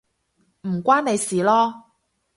[0.63, 1.83] 唔關你事囉